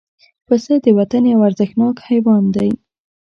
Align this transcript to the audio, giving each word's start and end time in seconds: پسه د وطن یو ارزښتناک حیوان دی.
پسه 0.47 0.73
د 0.83 0.85
وطن 0.97 1.23
یو 1.31 1.39
ارزښتناک 1.47 1.95
حیوان 2.07 2.43
دی. 2.55 2.69